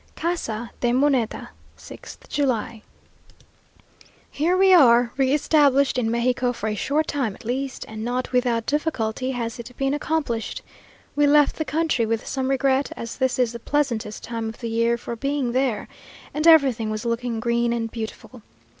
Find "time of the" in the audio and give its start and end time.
14.23-14.69